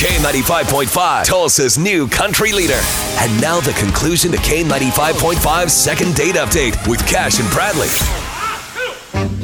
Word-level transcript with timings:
K95.5, 0.00 1.26
Tulsa's 1.26 1.76
new 1.76 2.08
country 2.08 2.52
leader. 2.52 2.80
And 3.18 3.38
now 3.38 3.60
the 3.60 3.74
conclusion 3.74 4.32
to 4.32 4.38
K95.5's 4.38 5.74
second 5.74 6.14
date 6.14 6.36
update 6.36 6.88
with 6.88 7.06
Cash 7.06 7.38
and 7.38 7.50
Bradley. 7.50 7.88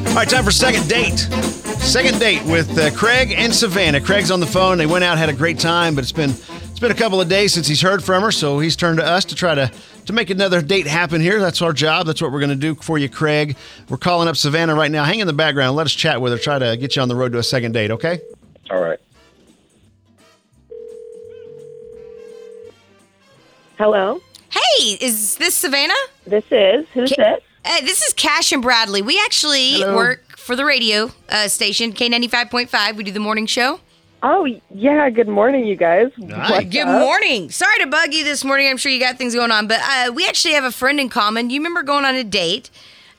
All 0.08 0.14
right, 0.14 0.26
time 0.26 0.44
for 0.44 0.50
second 0.50 0.88
date. 0.88 1.18
Second 1.18 2.18
date 2.18 2.42
with 2.44 2.78
uh, 2.78 2.90
Craig 2.92 3.34
and 3.36 3.54
Savannah. 3.54 4.00
Craig's 4.00 4.30
on 4.30 4.40
the 4.40 4.46
phone. 4.46 4.78
They 4.78 4.86
went 4.86 5.04
out, 5.04 5.18
had 5.18 5.28
a 5.28 5.34
great 5.34 5.58
time, 5.58 5.94
but 5.94 6.02
it's 6.02 6.10
been 6.10 6.30
it's 6.30 6.80
been 6.80 6.90
a 6.90 6.94
couple 6.94 7.20
of 7.20 7.28
days 7.28 7.52
since 7.52 7.66
he's 7.66 7.82
heard 7.82 8.02
from 8.02 8.22
her, 8.22 8.32
so 8.32 8.58
he's 8.58 8.76
turned 8.76 8.98
to 8.98 9.06
us 9.06 9.26
to 9.26 9.34
try 9.34 9.54
to 9.54 9.70
to 10.06 10.12
make 10.14 10.30
another 10.30 10.62
date 10.62 10.86
happen 10.86 11.20
here. 11.20 11.38
That's 11.38 11.60
our 11.60 11.74
job. 11.74 12.06
That's 12.06 12.22
what 12.22 12.32
we're 12.32 12.40
going 12.40 12.48
to 12.48 12.56
do 12.56 12.74
for 12.76 12.96
you, 12.96 13.10
Craig. 13.10 13.58
We're 13.90 13.98
calling 13.98 14.26
up 14.26 14.38
Savannah 14.38 14.74
right 14.74 14.90
now. 14.90 15.04
Hang 15.04 15.20
in 15.20 15.26
the 15.26 15.34
background. 15.34 15.76
Let 15.76 15.84
us 15.84 15.92
chat 15.92 16.22
with 16.22 16.32
her. 16.32 16.38
Try 16.38 16.58
to 16.58 16.78
get 16.78 16.96
you 16.96 17.02
on 17.02 17.08
the 17.08 17.16
road 17.16 17.32
to 17.32 17.38
a 17.38 17.42
second 17.42 17.72
date. 17.72 17.90
Okay? 17.90 18.22
All 18.70 18.80
right. 18.80 18.98
Hello, 23.78 24.20
Hey, 24.50 24.92
is 25.00 25.36
this 25.36 25.54
Savannah? 25.54 25.92
this 26.26 26.44
is 26.50 26.86
who's 26.94 27.10
Ca- 27.12 27.16
this? 27.16 27.42
Uh, 27.64 27.80
this 27.82 28.02
is 28.02 28.12
Cash 28.14 28.52
and 28.52 28.62
Bradley. 28.62 29.02
We 29.02 29.20
actually 29.24 29.72
Hello. 29.80 29.96
work 29.96 30.38
for 30.38 30.56
the 30.56 30.64
radio 30.64 31.10
uh, 31.28 31.48
station 31.48 31.92
K95.5. 31.92 32.96
We 32.96 33.04
do 33.04 33.10
the 33.12 33.20
morning 33.20 33.46
show. 33.46 33.80
Oh 34.22 34.46
yeah, 34.70 35.10
good 35.10 35.28
morning, 35.28 35.66
you 35.66 35.76
guys. 35.76 36.10
Nice. 36.16 36.64
Good 36.68 36.86
up? 36.86 37.00
morning. 37.00 37.50
Sorry 37.50 37.78
to 37.80 37.86
bug 37.86 38.14
you 38.14 38.24
this 38.24 38.44
morning. 38.44 38.68
I'm 38.68 38.76
sure 38.78 38.90
you 38.90 38.98
got 39.00 39.18
things 39.18 39.34
going 39.34 39.50
on, 39.50 39.66
but 39.66 39.80
uh, 39.82 40.12
we 40.14 40.26
actually 40.26 40.54
have 40.54 40.64
a 40.64 40.72
friend 40.72 40.98
in 40.98 41.08
common. 41.10 41.50
You 41.50 41.60
remember 41.60 41.82
going 41.82 42.04
on 42.04 42.14
a 42.14 42.24
date 42.24 42.70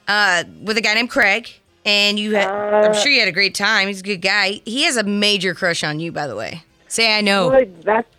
uh, 0.08 0.44
with 0.64 0.78
a 0.78 0.82
guy 0.82 0.96
named 0.96 1.12
Craig, 1.12 1.50
and 1.86 2.18
you 2.18 2.36
had, 2.36 2.48
I'm 2.50 2.94
sure 2.96 3.12
you 3.12 3.20
had 3.20 3.30
a 3.30 3.34
great 3.34 3.54
time. 3.54 3.88
He's 3.88 4.00
a 4.00 4.04
good 4.04 4.22
guy. 4.24 4.62
He 4.66 4.84
has 4.84 4.98
a 4.98 5.04
major 5.04 5.54
crush 5.54 5.84
on 5.84 6.00
you, 6.00 6.12
by 6.12 6.26
the 6.26 6.36
way. 6.36 6.64
Say 6.88 7.16
I 7.16 7.22
know. 7.22 7.50
Well, 7.50 7.66
that's 7.84 8.10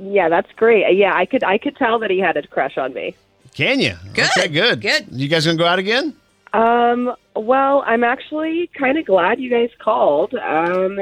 yeah, 0.00 0.28
that's 0.28 0.50
great. 0.52 0.96
Yeah, 0.96 1.14
I 1.14 1.26
could 1.26 1.44
I 1.44 1.58
could 1.58 1.76
tell 1.76 1.98
that 2.00 2.10
he 2.10 2.18
had 2.18 2.36
a 2.36 2.46
crush 2.46 2.78
on 2.78 2.94
me. 2.94 3.14
Can 3.54 3.80
you? 3.80 3.94
Good. 4.14 4.28
Okay, 4.36 4.48
good. 4.48 4.80
Good. 4.80 5.06
You 5.10 5.28
guys 5.28 5.44
gonna 5.44 5.58
go 5.58 5.66
out 5.66 5.78
again? 5.78 6.14
Um, 6.52 7.14
well, 7.36 7.82
I'm 7.86 8.04
actually 8.04 8.68
kind 8.68 8.98
of 8.98 9.06
glad 9.06 9.40
you 9.40 9.50
guys 9.50 9.70
called. 9.78 10.34
Um, 10.34 11.00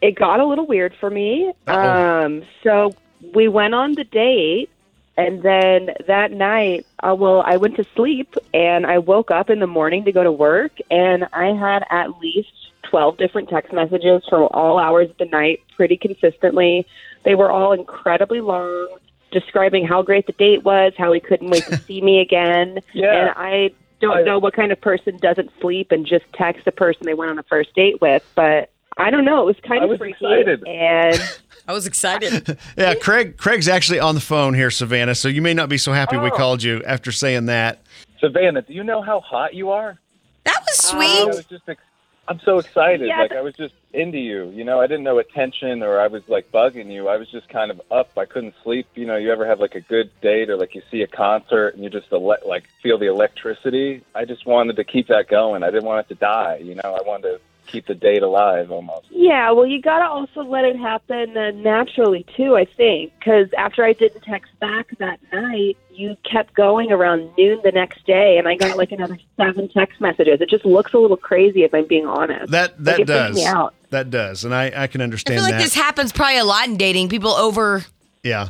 it 0.00 0.14
got 0.16 0.40
a 0.40 0.46
little 0.46 0.66
weird 0.66 0.94
for 0.98 1.10
me. 1.10 1.52
Uh-oh. 1.66 2.24
Um, 2.24 2.42
so 2.62 2.92
we 3.34 3.48
went 3.48 3.74
on 3.74 3.92
the 3.92 4.04
date, 4.04 4.70
and 5.16 5.42
then 5.42 5.90
that 6.06 6.32
night, 6.32 6.86
uh, 7.02 7.14
well, 7.16 7.42
I 7.44 7.56
went 7.56 7.76
to 7.76 7.84
sleep, 7.94 8.34
and 8.54 8.86
I 8.86 8.98
woke 8.98 9.30
up 9.30 9.50
in 9.50 9.60
the 9.60 9.66
morning 9.66 10.04
to 10.06 10.12
go 10.12 10.24
to 10.24 10.32
work, 10.32 10.72
and 10.90 11.26
I 11.32 11.52
had 11.52 11.84
at 11.90 12.18
least 12.18 12.59
12 12.90 13.16
different 13.16 13.48
text 13.48 13.72
messages 13.72 14.22
from 14.28 14.48
all 14.52 14.78
hours 14.78 15.10
of 15.10 15.16
the 15.18 15.24
night, 15.26 15.60
pretty 15.76 15.96
consistently. 15.96 16.86
They 17.24 17.34
were 17.34 17.50
all 17.50 17.72
incredibly 17.72 18.40
long, 18.40 18.88
describing 19.30 19.86
how 19.86 20.02
great 20.02 20.26
the 20.26 20.32
date 20.32 20.64
was, 20.64 20.92
how 20.98 21.12
he 21.12 21.20
couldn't 21.20 21.50
wait 21.50 21.64
to 21.66 21.76
see 21.86 22.00
me 22.00 22.20
again. 22.20 22.80
Yeah. 22.92 23.14
And 23.28 23.30
I 23.36 23.70
don't 24.00 24.18
I- 24.18 24.22
know 24.22 24.38
what 24.38 24.54
kind 24.54 24.72
of 24.72 24.80
person 24.80 25.16
doesn't 25.18 25.50
sleep 25.60 25.92
and 25.92 26.04
just 26.06 26.24
text 26.32 26.64
the 26.64 26.72
person 26.72 27.06
they 27.06 27.14
went 27.14 27.30
on 27.30 27.38
a 27.38 27.42
first 27.44 27.74
date 27.74 28.00
with, 28.00 28.22
but 28.34 28.70
I 28.96 29.10
don't 29.10 29.24
know. 29.24 29.42
It 29.42 29.46
was 29.46 29.56
kind 29.66 29.80
I 29.82 29.84
of 29.84 29.90
was 29.90 29.98
freaky. 29.98 30.16
excited. 30.24 30.66
And 30.66 31.20
I 31.68 31.72
was 31.72 31.86
excited. 31.86 32.58
Yeah, 32.76 32.94
Craig. 32.94 33.36
Craig's 33.36 33.68
actually 33.68 34.00
on 34.00 34.14
the 34.16 34.20
phone 34.20 34.54
here, 34.54 34.70
Savannah. 34.70 35.14
So 35.14 35.28
you 35.28 35.40
may 35.42 35.54
not 35.54 35.68
be 35.68 35.78
so 35.78 35.92
happy 35.92 36.16
we 36.18 36.30
Oh. 36.30 36.36
called 36.36 36.62
you 36.62 36.82
after 36.84 37.12
saying 37.12 37.46
that. 37.46 37.82
Savannah, 38.18 38.62
do 38.62 38.72
you 38.74 38.82
know 38.82 39.00
how 39.00 39.20
hot 39.20 39.54
you 39.54 39.70
are? 39.70 39.98
that 40.44 40.60
was 40.66 40.92
um, 40.92 41.00
I 41.00 41.06
sweet. 41.06 41.26
was 41.28 41.44
just 41.44 41.68
ex- 41.68 41.80
I'm 42.28 42.40
so 42.40 42.58
excited. 42.58 43.08
Yeah, 43.08 43.18
like 43.18 43.32
I 43.32 43.40
was 43.40 43.54
just 43.54 43.74
into 43.92 44.18
you. 44.18 44.50
You 44.50 44.62
know, 44.62 44.80
I 44.80 44.86
didn't 44.86 45.02
know 45.04 45.18
attention 45.18 45.82
or 45.82 46.00
I 46.00 46.06
was 46.06 46.22
like 46.28 46.52
bugging 46.52 46.92
you. 46.92 47.08
I 47.08 47.16
was 47.16 47.28
just 47.30 47.48
kind 47.48 47.70
of 47.70 47.80
up. 47.90 48.16
I 48.16 48.24
couldn't 48.24 48.54
sleep. 48.62 48.86
You 48.94 49.06
know, 49.06 49.16
you 49.16 49.32
ever 49.32 49.46
have 49.46 49.58
like 49.58 49.74
a 49.74 49.80
good 49.80 50.10
date 50.20 50.48
or 50.48 50.56
like 50.56 50.74
you 50.74 50.82
see 50.90 51.02
a 51.02 51.08
concert 51.08 51.74
and 51.74 51.82
you 51.82 51.90
just 51.90 52.06
ele- 52.12 52.36
like 52.46 52.68
feel 52.82 52.98
the 52.98 53.08
electricity. 53.08 54.02
I 54.14 54.24
just 54.24 54.46
wanted 54.46 54.76
to 54.76 54.84
keep 54.84 55.08
that 55.08 55.28
going. 55.28 55.64
I 55.64 55.70
didn't 55.70 55.86
want 55.86 56.06
it 56.06 56.14
to 56.14 56.20
die. 56.20 56.60
You 56.62 56.76
know, 56.76 56.96
I 56.96 57.02
wanted 57.02 57.22
to 57.22 57.40
keep 57.70 57.86
the 57.86 57.94
date 57.94 58.22
alive 58.22 58.70
almost. 58.70 59.06
yeah, 59.10 59.50
well, 59.50 59.66
you 59.66 59.80
got 59.80 59.98
to 60.00 60.04
also 60.06 60.42
let 60.42 60.64
it 60.64 60.76
happen 60.76 61.36
uh, 61.36 61.50
naturally, 61.52 62.24
too, 62.36 62.56
I 62.56 62.64
think, 62.64 63.12
because 63.18 63.48
after 63.56 63.84
I 63.84 63.92
didn't 63.92 64.22
text 64.22 64.50
back 64.60 64.96
that 64.98 65.20
night, 65.32 65.76
you 65.90 66.16
kept 66.30 66.54
going 66.54 66.90
around 66.92 67.30
noon 67.36 67.60
the 67.62 67.72
next 67.72 68.04
day, 68.06 68.38
and 68.38 68.48
I 68.48 68.56
got 68.56 68.76
like 68.76 68.92
another 68.92 69.18
seven 69.36 69.68
text 69.68 70.00
messages. 70.00 70.40
It 70.40 70.48
just 70.50 70.64
looks 70.64 70.92
a 70.94 70.98
little 70.98 71.16
crazy, 71.16 71.62
if 71.62 71.74
I'm 71.74 71.86
being 71.86 72.06
honest. 72.06 72.50
That 72.52 72.72
Like, 72.72 72.84
that 72.84 73.00
it 73.00 73.06
does. 73.06 73.36
me 73.36 73.44
out. 73.46 73.74
That 73.90 74.10
does, 74.10 74.44
and 74.44 74.54
I 74.54 74.72
I 74.74 74.86
can 74.86 75.00
understand. 75.02 75.38
I 75.38 75.42
feel 75.42 75.44
like 75.50 75.58
that. 75.58 75.64
this 75.64 75.74
happens 75.74 76.12
probably 76.12 76.38
a 76.38 76.44
lot 76.44 76.68
in 76.68 76.76
dating. 76.76 77.08
People 77.08 77.32
over, 77.32 77.84
yeah. 78.22 78.48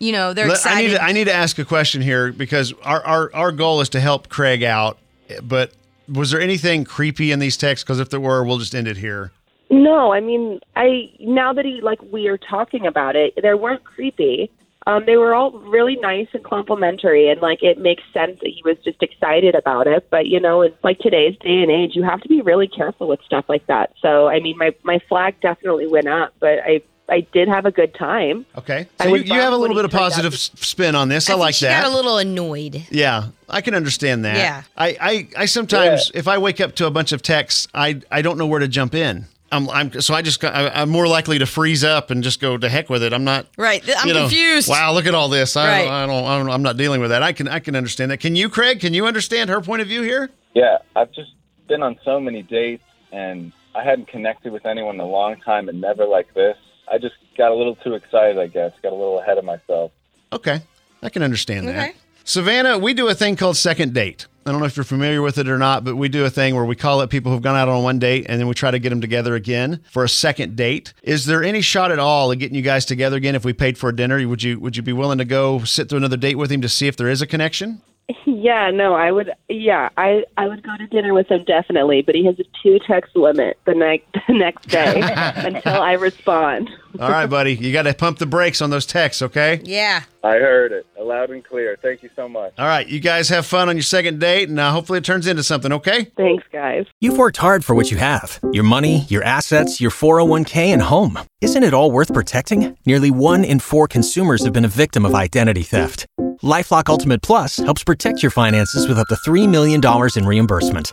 you 0.00 0.10
know, 0.12 0.32
they're 0.34 0.48
Let- 0.48 0.66
I 0.66 0.80
excited. 0.82 0.88
need 0.88 0.94
to, 0.96 1.02
I 1.04 1.12
need 1.12 1.24
to 1.24 1.32
ask 1.32 1.58
a 1.58 1.64
question 1.64 2.02
here 2.02 2.32
because 2.32 2.74
our, 2.82 3.02
our 3.04 3.30
our 3.34 3.52
goal 3.52 3.80
is 3.80 3.88
to 3.90 4.00
help 4.00 4.28
Craig 4.28 4.62
out. 4.64 4.98
But 5.44 5.72
was 6.12 6.30
there 6.30 6.40
anything 6.40 6.84
creepy 6.84 7.32
in 7.32 7.38
these 7.38 7.56
texts? 7.56 7.84
Because 7.84 8.00
if 8.00 8.10
there 8.10 8.20
were, 8.20 8.44
we'll 8.44 8.58
just 8.58 8.74
end 8.74 8.88
it 8.88 8.96
here. 8.96 9.32
No, 9.70 10.12
I 10.12 10.20
mean, 10.20 10.60
I 10.74 11.10
now 11.20 11.52
that 11.52 11.64
he 11.64 11.80
like 11.80 12.00
we 12.10 12.26
are 12.26 12.38
talking 12.38 12.86
about 12.86 13.14
it, 13.14 13.38
they 13.40 13.54
weren't 13.54 13.84
creepy. 13.84 14.50
Um, 14.86 15.04
they 15.06 15.16
were 15.18 15.34
all 15.34 15.52
really 15.52 15.96
nice 15.96 16.28
and 16.32 16.42
complimentary, 16.42 17.28
and 17.28 17.40
like 17.40 17.62
it 17.62 17.78
makes 17.78 18.02
sense 18.14 18.38
that 18.40 18.48
he 18.48 18.62
was 18.64 18.76
just 18.84 19.02
excited 19.02 19.54
about 19.54 19.86
it. 19.86 20.08
But 20.10 20.26
you 20.26 20.40
know, 20.40 20.62
in 20.62 20.72
like 20.82 20.98
today's 21.00 21.36
day 21.38 21.60
and 21.62 21.70
age, 21.70 21.94
you 21.94 22.02
have 22.02 22.20
to 22.22 22.28
be 22.28 22.40
really 22.40 22.66
careful 22.68 23.06
with 23.06 23.20
stuff 23.26 23.44
like 23.48 23.66
that. 23.66 23.92
So, 24.00 24.28
I 24.28 24.40
mean, 24.40 24.56
my 24.56 24.74
my 24.82 24.98
flag 25.08 25.34
definitely 25.42 25.86
went 25.86 26.08
up, 26.08 26.32
but 26.40 26.60
I 26.64 26.80
I 27.10 27.26
did 27.32 27.48
have 27.48 27.66
a 27.66 27.70
good 27.70 27.92
time. 27.94 28.46
Okay, 28.56 28.86
so 29.02 29.14
you, 29.14 29.22
you 29.24 29.34
have 29.34 29.52
a 29.52 29.56
little 29.56 29.76
bit 29.76 29.84
of 29.84 29.90
positive 29.90 30.32
to- 30.32 30.36
s- 30.38 30.50
spin 30.54 30.94
on 30.94 31.08
this. 31.08 31.28
I, 31.28 31.32
I 31.32 31.34
think 31.34 31.40
like 31.40 31.54
she 31.56 31.64
that. 31.66 31.82
got 31.82 31.92
a 31.92 31.94
little 31.94 32.16
annoyed. 32.16 32.86
yeah, 32.90 33.26
I 33.50 33.60
can 33.60 33.74
understand 33.74 34.24
that. 34.24 34.36
Yeah. 34.36 34.62
I 34.78 34.96
I, 34.98 35.28
I 35.42 35.44
sometimes 35.46 36.10
if 36.14 36.26
I 36.26 36.38
wake 36.38 36.60
up 36.60 36.74
to 36.76 36.86
a 36.86 36.90
bunch 36.90 37.12
of 37.12 37.20
texts, 37.20 37.68
I 37.74 38.00
I 38.10 38.22
don't 38.22 38.38
know 38.38 38.46
where 38.46 38.60
to 38.60 38.68
jump 38.68 38.94
in. 38.94 39.26
I'm, 39.52 39.68
I'm 39.70 40.00
so 40.00 40.14
I 40.14 40.22
just 40.22 40.38
got- 40.40 40.54
I, 40.54 40.68
I'm 40.68 40.88
more 40.90 41.06
likely 41.08 41.38
to 41.40 41.46
freeze 41.46 41.82
up 41.82 42.10
and 42.10 42.22
just 42.22 42.40
go 42.40 42.56
to 42.56 42.68
heck 42.68 42.88
with 42.88 43.02
it. 43.02 43.12
I'm 43.12 43.24
not 43.24 43.46
Right. 43.58 43.82
I'm 43.98 44.06
you 44.08 44.14
know, 44.14 44.20
confused. 44.20 44.68
Wow, 44.68 44.92
look 44.92 45.06
at 45.06 45.14
all 45.14 45.28
this. 45.28 45.56
I, 45.56 45.66
Right. 45.66 45.84
don't, 45.84 45.92
I 45.92 46.06
don't. 46.06 46.24
I 46.24 46.38
don't. 46.38 46.50
I'm 46.50 46.62
not 46.62 46.76
dealing 46.76 47.00
with 47.00 47.10
that. 47.10 47.22
I 47.22 47.32
can. 47.32 47.48
I 47.48 47.58
can 47.58 47.74
understand 47.74 48.10
that. 48.10 48.18
Can 48.18 48.36
you, 48.36 48.48
Craig? 48.48 48.80
Can 48.80 48.94
you 48.94 49.06
understand 49.06 49.50
her 49.50 49.60
point 49.60 49.82
of 49.82 49.88
view 49.88 50.02
here? 50.02 50.30
Yeah, 50.54 50.78
I've 50.96 51.12
just 51.12 51.32
been 51.68 51.82
on 51.82 51.98
so 52.04 52.18
many 52.20 52.42
dates 52.42 52.82
and 53.12 53.52
I 53.74 53.82
hadn't 53.84 54.08
connected 54.08 54.52
with 54.52 54.66
anyone 54.66 54.96
in 54.96 55.00
a 55.00 55.06
long 55.06 55.36
time 55.40 55.68
and 55.68 55.80
never 55.80 56.04
like 56.06 56.32
this. 56.34 56.56
I 56.90 56.98
just 56.98 57.14
got 57.38 57.52
a 57.52 57.54
little 57.54 57.76
too 57.76 57.94
excited, 57.94 58.38
I 58.38 58.48
guess. 58.48 58.72
Got 58.82 58.92
a 58.92 58.96
little 58.96 59.20
ahead 59.20 59.38
of 59.38 59.44
myself. 59.44 59.92
Okay, 60.32 60.60
I 61.02 61.08
can 61.08 61.22
understand 61.22 61.68
that. 61.68 61.94
Okay. 62.20 62.24
Savannah, 62.24 62.78
we 62.78 62.94
do 62.94 63.08
a 63.08 63.14
thing 63.14 63.36
called 63.36 63.56
second 63.56 63.94
date. 63.94 64.26
I 64.46 64.52
don't 64.52 64.60
know 64.60 64.66
if 64.66 64.76
you're 64.76 64.84
familiar 64.84 65.20
with 65.20 65.36
it 65.36 65.48
or 65.48 65.58
not, 65.58 65.84
but 65.84 65.96
we 65.96 66.08
do 66.08 66.24
a 66.24 66.30
thing 66.30 66.54
where 66.54 66.64
we 66.64 66.74
call 66.74 67.00
up 67.00 67.10
people 67.10 67.30
who've 67.30 67.42
gone 67.42 67.56
out 67.56 67.68
on 67.68 67.82
one 67.82 67.98
date 67.98 68.26
and 68.28 68.40
then 68.40 68.48
we 68.48 68.54
try 68.54 68.70
to 68.70 68.78
get 68.78 68.88
them 68.88 69.00
together 69.00 69.34
again 69.34 69.80
for 69.90 70.02
a 70.02 70.08
second 70.08 70.56
date. 70.56 70.94
Is 71.02 71.26
there 71.26 71.42
any 71.42 71.60
shot 71.60 71.92
at 71.92 71.98
all 71.98 72.32
at 72.32 72.38
getting 72.38 72.56
you 72.56 72.62
guys 72.62 72.86
together 72.86 73.16
again 73.16 73.34
if 73.34 73.44
we 73.44 73.52
paid 73.52 73.76
for 73.76 73.90
a 73.90 73.96
dinner? 73.96 74.26
Would 74.26 74.42
you 74.42 74.58
would 74.58 74.76
you 74.76 74.82
be 74.82 74.94
willing 74.94 75.18
to 75.18 75.24
go 75.26 75.62
sit 75.64 75.88
through 75.88 75.98
another 75.98 76.16
date 76.16 76.36
with 76.36 76.50
him 76.50 76.62
to 76.62 76.68
see 76.70 76.86
if 76.88 76.96
there 76.96 77.08
is 77.08 77.20
a 77.22 77.26
connection? 77.26 77.82
Yeah, 78.24 78.70
no, 78.72 78.94
I 78.94 79.12
would. 79.12 79.30
Yeah, 79.48 79.88
I 79.96 80.24
I 80.36 80.48
would 80.48 80.64
go 80.64 80.76
to 80.76 80.86
dinner 80.88 81.14
with 81.14 81.28
him 81.30 81.44
definitely, 81.44 82.02
but 82.02 82.16
he 82.16 82.24
has 82.26 82.36
a 82.40 82.44
two 82.60 82.80
text 82.84 83.14
limit 83.14 83.56
the 83.66 83.74
next 83.74 84.06
the 84.26 84.34
next 84.34 84.66
day 84.68 85.00
until 85.36 85.80
I 85.80 85.92
respond. 85.92 86.70
All 86.98 87.08
right, 87.08 87.26
buddy, 87.26 87.54
you 87.54 87.72
got 87.72 87.82
to 87.82 87.94
pump 87.94 88.18
the 88.18 88.26
brakes 88.26 88.60
on 88.60 88.70
those 88.70 88.84
texts, 88.84 89.22
okay? 89.22 89.60
Yeah. 89.62 90.02
I 90.24 90.32
heard 90.32 90.72
it 90.72 90.86
loud 91.10 91.30
and 91.30 91.44
clear. 91.44 91.76
Thank 91.82 92.02
you 92.02 92.10
so 92.16 92.28
much. 92.28 92.54
All 92.56 92.66
right, 92.66 92.86
you 92.86 93.00
guys 93.00 93.28
have 93.28 93.44
fun 93.44 93.68
on 93.68 93.76
your 93.76 93.82
second 93.82 94.20
date, 94.20 94.48
and 94.48 94.58
uh, 94.58 94.70
hopefully 94.70 94.98
it 94.98 95.04
turns 95.04 95.26
into 95.26 95.42
something, 95.42 95.72
okay? 95.72 96.04
Thanks, 96.16 96.44
guys. 96.52 96.86
You've 97.00 97.18
worked 97.18 97.36
hard 97.36 97.64
for 97.64 97.74
what 97.74 97.90
you 97.90 97.98
have 97.98 98.38
your 98.52 98.64
money, 98.64 99.04
your 99.08 99.22
assets, 99.24 99.80
your 99.80 99.90
401k, 99.90 100.56
and 100.72 100.82
home. 100.82 101.18
Isn't 101.40 101.64
it 101.64 101.74
all 101.74 101.90
worth 101.90 102.14
protecting? 102.14 102.76
Nearly 102.86 103.10
one 103.10 103.44
in 103.44 103.58
four 103.58 103.88
consumers 103.88 104.44
have 104.44 104.52
been 104.52 104.64
a 104.64 104.68
victim 104.84 105.04
of 105.04 105.14
identity 105.14 105.62
theft. 105.62 106.06
Lifelock 106.42 106.88
Ultimate 106.88 107.22
Plus 107.22 107.56
helps 107.58 107.84
protect 107.84 108.22
your 108.22 108.30
finances 108.30 108.88
with 108.88 108.98
up 108.98 109.08
to 109.08 109.16
$3 109.16 109.48
million 109.48 109.80
in 110.16 110.26
reimbursement. 110.26 110.92